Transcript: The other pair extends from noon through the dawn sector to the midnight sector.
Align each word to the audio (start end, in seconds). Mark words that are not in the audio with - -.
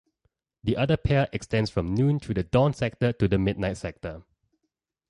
The 0.63 0.77
other 0.77 0.97
pair 0.97 1.29
extends 1.31 1.69
from 1.69 1.93
noon 1.93 2.17
through 2.19 2.33
the 2.33 2.43
dawn 2.43 2.73
sector 2.73 3.13
to 3.13 3.27
the 3.27 3.37
midnight 3.37 3.77
sector. 3.77 4.23